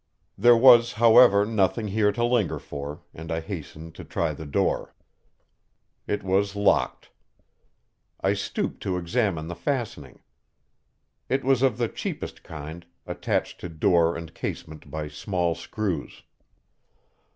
There 0.35 0.57
was, 0.57 0.93
however, 0.93 1.45
nothing 1.45 1.89
here 1.89 2.11
to 2.11 2.23
linger 2.25 2.57
for, 2.57 3.01
and 3.13 3.31
I 3.31 3.39
hastened 3.39 3.93
to 3.93 4.03
try 4.03 4.33
the 4.33 4.47
door. 4.47 4.95
It 6.07 6.23
was 6.23 6.55
locked. 6.55 7.11
I 8.19 8.33
stooped 8.33 8.81
to 8.81 8.97
examine 8.97 9.47
the 9.47 9.53
fastening. 9.53 10.23
It 11.29 11.43
was 11.43 11.61
of 11.61 11.77
the 11.77 11.87
cheapest 11.87 12.41
kind, 12.41 12.83
attached 13.05 13.59
to 13.59 13.69
door 13.69 14.15
and 14.17 14.33
casement 14.33 14.89
by 14.89 15.07
small 15.07 15.53
screws. 15.53 16.23